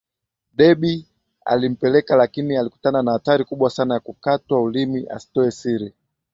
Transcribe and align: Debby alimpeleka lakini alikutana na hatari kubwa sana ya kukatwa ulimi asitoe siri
Debby 0.51 1.07
alimpeleka 1.45 2.15
lakini 2.15 2.57
alikutana 2.57 3.01
na 3.03 3.11
hatari 3.11 3.45
kubwa 3.45 3.69
sana 3.69 3.93
ya 3.93 3.99
kukatwa 3.99 4.61
ulimi 4.61 5.07
asitoe 5.09 5.51
siri 5.51 5.93